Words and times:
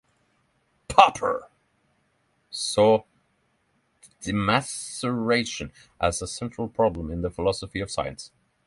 Popper 0.87 1.47
saw 2.49 3.03
demarcation 4.21 5.71
as 5.99 6.23
a 6.23 6.27
central 6.27 6.67
problem 6.69 7.11
in 7.11 7.21
the 7.21 7.29
philosophy 7.29 7.81
of 7.81 7.91
science. 7.91 8.31